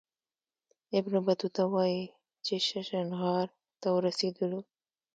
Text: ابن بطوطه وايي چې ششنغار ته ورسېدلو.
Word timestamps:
ابن 0.97 1.13
بطوطه 1.25 1.63
وايي 1.73 2.03
چې 2.45 2.53
ششنغار 2.67 3.47
ته 3.81 3.87
ورسېدلو. 3.95 4.61